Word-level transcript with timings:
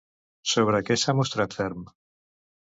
Sobre 0.53 0.79
què 0.87 0.97
s'ha 1.01 1.15
mostrat 1.19 1.57
ferm? 1.61 1.85